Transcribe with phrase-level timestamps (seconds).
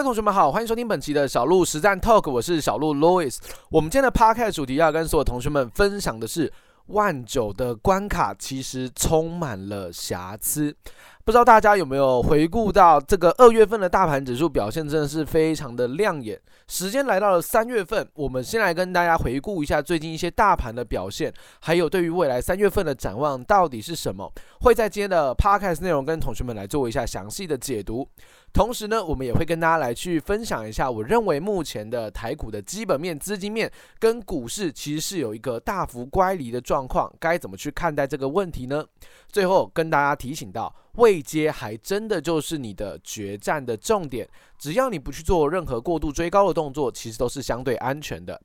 [0.00, 3.36] 位同学们好，欢迎收听本期的小鹿实战 Talk，我是小鹿 Louis。
[3.68, 6.50] 我们今天的 Podcast 主题要跟所有同学们分享的是，
[6.86, 10.74] 万九的关卡其实充满了瑕疵。
[11.22, 16.40] 不知道大家有没有回顾到这个二月份的大盘指数表现，真的是非常的亮眼。
[16.66, 24.32] 时间来到了三月份，我们先来跟大家回顾一下最近一些大盘的表现，还有对于未来三月份的展望到底是什么？
[24.60, 28.08] 会在今天的 Podcast 内容跟同学们来做一下详细的解读。
[28.52, 38.84] 同时呢，我们也会跟大家来去分享一下，我认为目前的台股的基本面、资金面跟股市其实是有一个大幅乖离的状况，该怎么去看待这个问题呢？
[39.28, 48.40] 最后跟大家提醒到，位阶还真的就是你的决战的重点，只要你不去做任何过度追高的动作，其实都是相对安全的。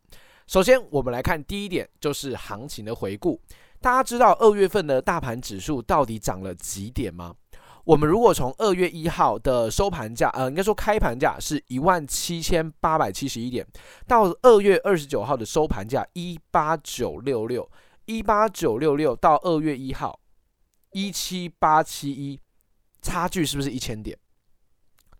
[0.47, 3.41] 首先，我们来看第一点，就是行情的回顾。
[3.81, 7.35] 大家知道二月份的大盘指数到底涨了几点吗？
[7.83, 13.65] 我们如果从二月一号的收盘价，呃，应该说开盘价是一万七千八百七十一点，
[14.07, 17.69] 到二月二十九号的收盘价一八九六六，
[18.05, 20.19] 一八九六六到二月一号
[20.95, 22.39] 一七八七一，
[23.01, 24.17] 差距是不是一千点？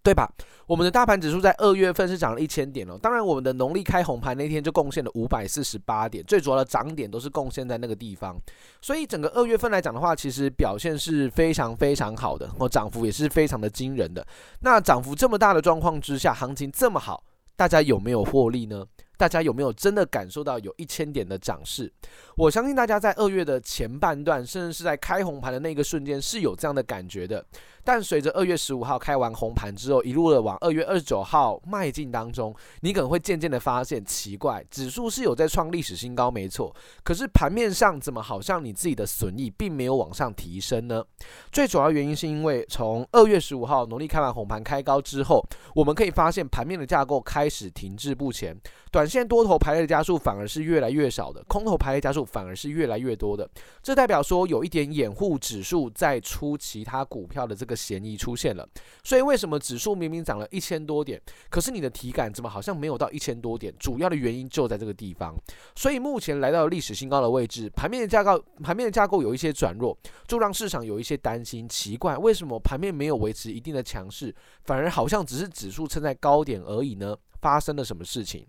[0.01, 0.31] 对吧？
[0.67, 2.97] 我们的大盘指数在二月份是涨了一千点哦。
[3.01, 8.39] 当然，我们的农历开红盘那天就贡献了五百四十八点，最主要的涨点都是贡献在那个地方。
[8.81, 14.25] 所以整个二月份来讲的话，其实表现是非常非常好的，哦，涨幅也是非常的惊人的。
[14.61, 17.21] 那涨幅这么大的状况之下，行情这么好，
[17.57, 18.85] 大家有没有获利呢？
[19.17, 21.91] 大家有没有真的感受到有一千点的涨势？
[22.35, 27.45] 我相信大家在二月的前半段，甚至是在开红盘的那个瞬间是有这样的感觉的。
[27.83, 36.75] 但随着二月十五号开完红盘之后，一路的往二月二十九号迈进当中，你可能会渐渐的发现奇怪，指数是有在创历史新高，没错。
[37.03, 41.03] 可是盘面上怎么好像你自己的损益并没有往上提升呢？
[41.51, 45.45] 最主要原因是因为从二月十五号农历开完红盘开高之后，
[45.75, 48.59] 我们可以发现盘面的架构开始停滞不前，
[48.91, 53.49] 短线多头排列的加速反而是越来越少的，空头排列加速反而是越来越多的。
[53.81, 57.73] 这代表说有一点掩护指数在出其他股票的这个。
[57.85, 58.67] 嫌疑出现了，
[59.03, 61.21] 所以为什么指数明明涨了一千多点，
[61.51, 63.71] 可是你的体感怎么好像没有到一千多点？
[63.77, 65.35] 主要的原因就在这个地方。
[65.75, 69.95] 所以目前来到历史新高的位置，盘面的架构盘面的架构有一些转弱，
[70.25, 71.69] 就让市场有一些担心。
[71.69, 74.33] 奇怪，为什么盘面没有维持一定的强势，
[74.63, 77.15] 反而好像只是指数撑在高点而已呢？
[77.41, 78.47] 发生了什么事情？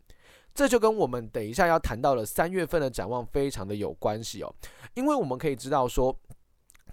[0.57, 4.53] 这就跟我们等一下要谈到的三月份的展望非常的有关系哦，
[4.95, 6.19] 因为我们可以知道说。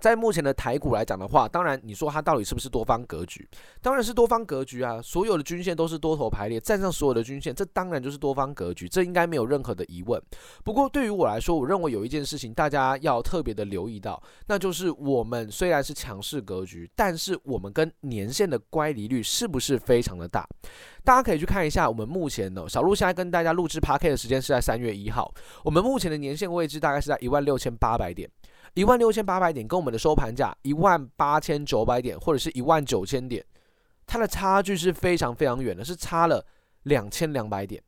[0.03, 3.47] 在目前的台股来讲的话，当然你说它到底是不是多方格局？
[3.81, 5.01] 当然是多方格局啊！
[5.01, 10.21] 所有的均线都是多头排列，站上所有的均线，这当然就是多方格局，这应该没有任何的疑问。
[10.65, 20.45] 不过对于我来说，我认为有一件事情大家要特别的留意到，那就是我们虽然是强势格局，但是我们跟年线的乖离率是不是非常的大？
[21.05, 25.33] 大家可以去看一下我们目前呢，小鹿现在跟大家录制 Podcast 的时间是在三月一号，
[25.63, 28.29] 我们目前的年线位置大概是在一万六千八百点。
[28.73, 33.45] 一万六千八百点跟我们的收盘价一万八千九百点或者是一万九千点，
[34.05, 36.45] 它的差距是非常非常远的，是差了
[36.83, 37.81] 两千两百点，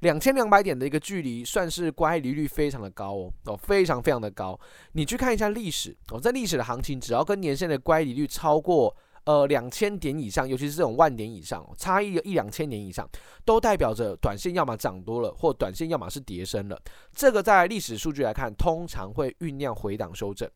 [0.00, 4.58] 两千两百点的一个距离，算是乖离率非常的高哦，哦，非常非常的高。
[4.92, 8.96] 你去看一下历史哦，在历史的行情，只要跟年限的乖离率超过。
[9.24, 13.08] 呃，两千点以上，尤其是这种万点以上，差异一两千点以上，
[13.44, 16.76] 都代表着短线要么涨多了，或短线要么是跌升了。
[17.14, 20.50] 这个在历史数据来看，通常会酝酿回档修正，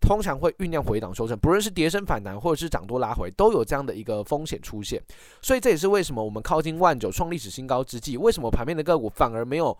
[0.00, 5.02] 通常会酝酿回档修正，不论是跌升反弹，或者是涨多拉回，都有这样的一个风险出现。
[5.40, 9.76] 所以这也是为什么我们靠近万九创历史新高之际，为什么盘面的个股反而没有。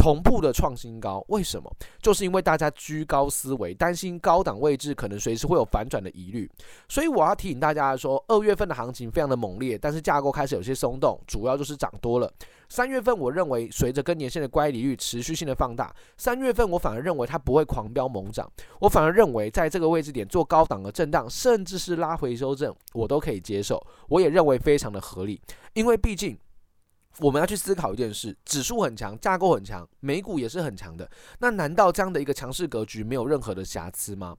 [0.00, 1.70] 同步的创新高，为什么？
[2.00, 6.50] 就是因为大家居高思维，担心高档位置可能随时会有反转的疑虑。
[6.88, 12.32] 所以我要提醒大家说，二月份的行情非常的猛烈，但是架构开始有些松动，主要就是涨多了。
[12.70, 23.78] 三月份我认为随着跟年限的乖离率持续性的放大，三月份我反而认为它不会狂飙猛涨，我反而认为在这个位置点做高档的震荡，甚至是拉回修正，我都可以接受。
[24.08, 25.38] 我也认为非常的合理，
[25.74, 26.38] 因为毕竟。
[27.18, 31.10] 我们要去思考一件事：指数很强，架构很强，美股也是很强的。
[31.40, 34.36] 那难道这样的一个强势格局没有任何的瑕疵吗？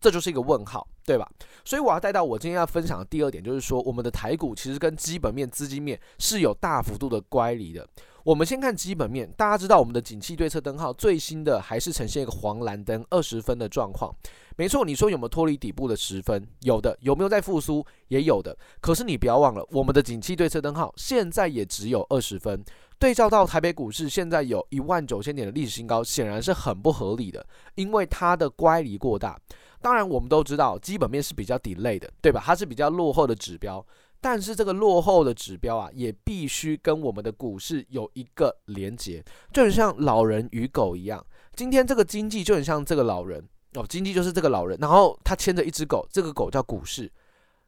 [0.00, 1.28] 这就是一个问号，对吧？
[1.64, 7.88] 所以我要带到我今天要分享的第二点，就是说我们的台股其实跟基本面、资金面是有大幅度的乖离的。
[8.28, 14.14] 我们先看基本面，大家知道我们的景气对策灯号最新的还是呈现一个黄蓝灯二十分的状况。
[14.54, 16.46] 没错，你说有没有脱离底部的十分？
[16.60, 17.82] 有的，有没有在复苏？
[18.08, 18.54] 也有的。
[18.82, 22.62] 可是你不要忘了，我们的景气对策灯号现在也只有二十分，
[22.98, 27.46] 对照到台北股市现在有一万九千点的历史新高，显然是很不合理的，
[27.76, 29.40] 因为它的乖离过大。
[29.80, 32.42] 当然，我们都知道基本面是比较底累的，对吧？
[32.44, 33.82] 它是比较落后的指标。
[34.20, 41.24] 但是这个落后的指标啊，也必须跟我们的股市有一个连结，就很像老人与狗一样。
[41.54, 47.12] 今天这个经济就很像这个老人哦，经济就是这个老人，然后他牵着一只狗，这个狗叫股市。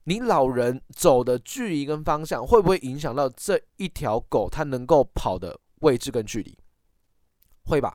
[0.05, 6.59] 你老人走的距离跟方向，会不会影响到这一条狗它能够跑的位置跟距离？
[7.67, 7.95] 会吧。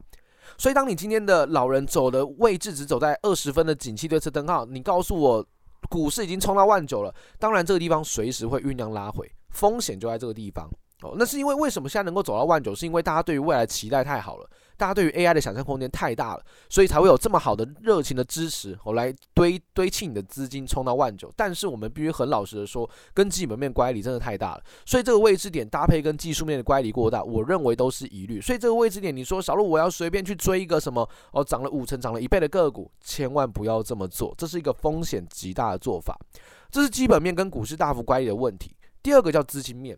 [0.58, 5.46] 所以当你今天的老人走的位置只走在二十分的景气对策灯号，你告诉我
[5.90, 10.70] 股市已经冲到万九了，当然这个地方随时会酝酿拉回，风险就在这个地方。
[11.18, 12.74] 那是因为为什么现在能够走到万九？
[12.74, 21.31] 是因为大家对于未来期待太好了，大家对于 AI 的想象空间太大了，所以才会有这么好的热情的支持，我来堆堆砌你的资金冲到万九。
[21.36, 28.42] 但是我们必须很老实的说，跟基本面乖离真的太大了，所以这个位置点搭配跟技术面的乖离过大，我认为都是疑虑。
[28.42, 36.18] 所以这个位置点，你说小路我要随便去追一个什么哦，涨了五成、涨了一倍的个股，千万不要这么做，这是一个风险极大的做法。
[36.72, 38.75] 这是基本面跟股市大幅乖离的问题。
[39.01, 39.98] 第二个叫资金面。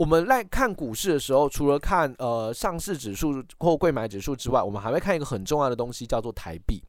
[0.00, 6.82] 我们来看股市的时候，除了看呃上市指数或柜买指数之外，我们还会看一个很重要的东西，叫做台币。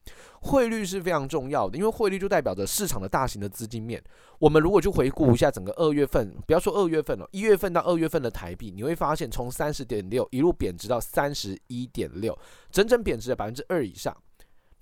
[0.43, 4.01] 汇率是非常重要的，因为汇率就代表着市场的大型的资金面。
[4.39, 12.39] 我们如果去回顾一下整个二月份，不要说二月份了，一月份到二月份的台币，你会发现从三十点六一路贬值到三十一点六，
[12.71, 14.15] 整整贬值了百分之二以上。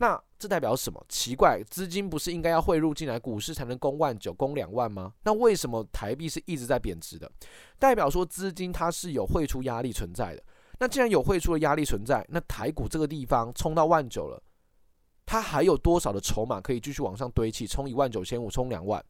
[0.01, 1.05] 那这代表什么？
[1.09, 5.13] 奇怪，资金不是应该要汇入进来，股市才能攻万九、攻两万吗？
[5.23, 7.29] 那为什么台币是一直在贬值的？
[7.77, 10.43] 代表说资金它是有汇出压力存在的。
[10.79, 14.41] 那既然有汇出的压力存在，那台股这个地方冲到万九了，
[15.25, 19.03] 它还有多少的筹码可以继续往上堆砌，冲一万九千五，冲两万？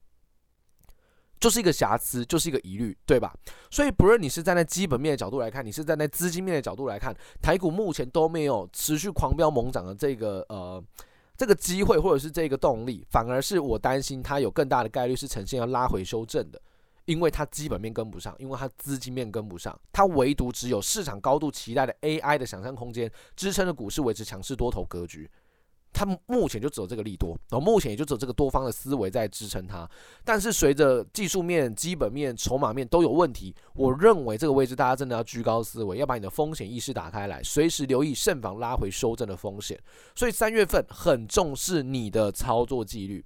[1.40, 3.34] 就是一个瑕疵，就是一个疑虑，对吧？
[3.72, 10.84] 所以不论你是站在基本面的角度来看，你是站在资金面的角度来看，台股目前都没有持续狂飙猛涨的这个呃
[11.38, 16.62] 这个机会，或者是这个动力，反而是我担心它有更大的概率是呈现要拉回修正的，
[17.06, 25.30] 因为它基本面跟不上，因为它资金面跟不上，它唯独只有市场高度期待的 AI 的想象空间支撑着股市维持强势多头格局。
[25.92, 29.90] 它目前就只有这个利多，然后目前也就只有这个多方的思维在支撑它。
[30.24, 39.78] 但是随着技术面、基本面、筹码面都有问题，我认为这个位置大家真的要居高思维，要把你的风险意识打开来，随时留意慎防拉回修正的风险。
[40.16, 43.26] 所以三月份很重视你的操作纪律。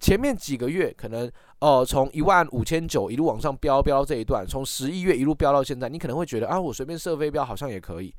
[0.00, 1.30] 前面几个月可能
[1.60, 8.12] 呃从一万五千九一路往上飙飙到这一段，从十一月一路飙到现在，你可能会觉得啊，我随便射飞镖好像也可以，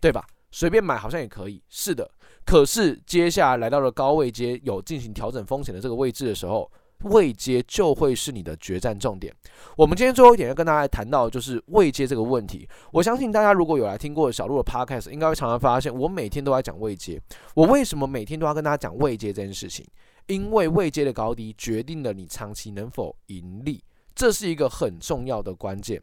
[0.00, 0.26] 对吧？
[0.50, 2.10] 随便买好像也可以，是的。
[2.44, 6.70] 可是接下来来到了高位阶有进行调整风险的这个位置的时候，
[7.04, 9.34] 位阶就会是你的决战重点。
[9.76, 12.68] 我们今天最后一点要跟大家谈到的就是位阶这个问题。
[12.90, 17.20] 我相信大家如果有来听过小鹿的 Podcast，应该会常常发现我每天都在讲位阶。
[17.54, 19.86] 我为什么每天都要跟大家讲位阶这件事情？
[20.26, 23.82] 因为位阶的高低决定了你长期能否盈利。
[24.18, 26.02] 这是一个很重要的关键。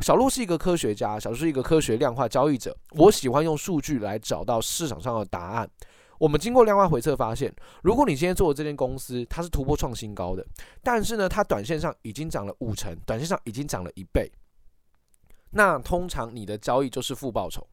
[0.00, 2.76] 小鹿是一个科学家，小鹿是一个科学量化交易者。
[2.90, 5.68] 我喜欢用数据来找到市场上的答案。
[6.20, 7.52] 我们经过量化回测发现，
[7.82, 10.46] 如果你今天做的这间公司它是突破创新高的，
[10.80, 14.30] 但是呢，它短线上已经涨了五成，短线上已经涨了一倍，
[15.50, 17.66] 那通常你的交易就是负报酬。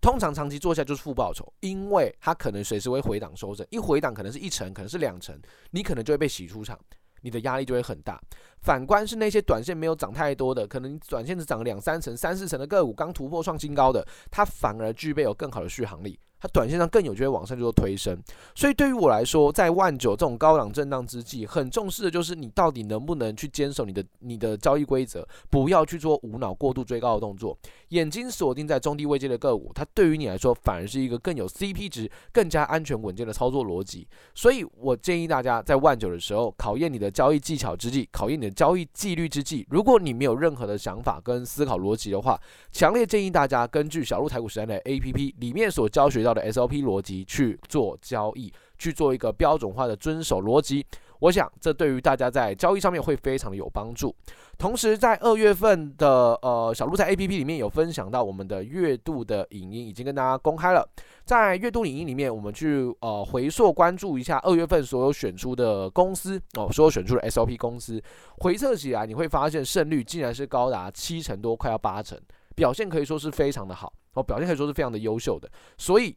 [0.00, 5.38] 通常长期做下就是负报酬，因为它可能随时会回档收整，一回档可能是一成，可能是两成，
[5.72, 6.78] 你可能就会被洗出场。
[7.22, 8.20] 你的压力就会很大。
[8.60, 16.18] 反观是那些短线没有涨太多的，可能短线只涨了两三成、三四成的个股，刚突破创新高的，它反而具备有更好的续航力。
[16.40, 18.18] 它短线上更有机会往上去做推升，
[18.54, 27.56] 所以对于我来说，在万九这种高档震荡之际，很重视的就是你到底能不能去坚守你的你的交易规则，不要去做无脑过度追高的动作，
[27.88, 34.08] 眼睛锁定在中低位阶的个股，它对于你来说反而是一个更有 CP 值、更加安全稳健的操作逻辑。
[34.34, 42.40] 所以我建议大家在万九的时候，考验你的交易技巧之际，考验你的交易纪律之际，如果你没有任何的想法跟思考逻辑的话，
[42.72, 50.84] 强烈建议大家根据小鹿台股实战的 APP 里面所教学到的 SOP 逻辑去做交易，去做一个标准化的遵守逻辑。
[51.20, 54.14] 我想这对于大家在交易上面会非常的有帮助。
[54.56, 60.82] 同时，在二月份的呃小路在 APP 里面有分享到我们的月度的影音，已经跟大家公开了。
[61.26, 68.02] 在月度影音里面，我们去呃回溯关注一下二月份所有选出的公司哦，所有选出的 SOP 公司，
[68.38, 72.18] 回测起来你会发现胜率竟然是高达七成多，快要八成，
[72.56, 76.16] 表现可以说是非常的好哦，表现可以说是非常的优秀的，所以。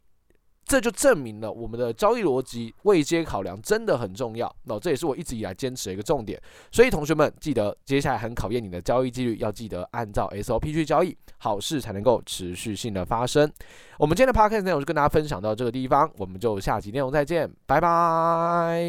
[0.66, 6.42] 这就证明了我们的交易逻辑未接考量真的很重要，那这也是我一直以来坚持的一个重点。
[6.72, 13.52] 所以同学们记得，接下来很考验你的交易纪律，要记得按照 SOP 去交易，好事才能够持续性的发生。
[14.00, 18.84] 我们今天的 p a r k a s t 内容就跟大家分享到这个地方，我们就下集内容再见，拜拜。